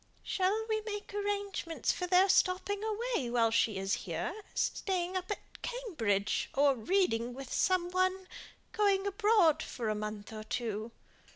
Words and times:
"Shall 0.23 0.65
we 0.67 0.81
make 0.81 1.13
arrangements 1.13 1.91
for 1.91 2.07
their 2.07 2.27
stopping 2.27 2.81
away 2.83 3.29
while 3.29 3.51
she 3.51 3.77
is 3.77 3.93
here; 3.93 4.33
staying 4.55 5.15
up 5.15 5.29
at 5.29 5.61
Cambridge, 5.61 6.49
or 6.55 6.73
reading 6.73 7.35
with 7.35 7.53
some 7.53 7.91
one? 7.91 8.27
going 8.71 9.05
abroad 9.05 9.61
for 9.61 9.89
a 9.89 9.93
month 9.93 10.33
or 10.33 10.43
two?" 10.43 10.91